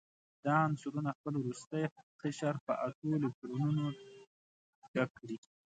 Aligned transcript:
دا 0.43 0.53
عنصرونه 0.65 1.09
خپل 1.17 1.33
وروستی 1.37 1.83
قشر 2.21 2.55
په 2.65 2.73
اتو 2.85 3.05
الکترونونو 3.17 3.83
ډک 4.93 5.09
کړي. 5.19 5.37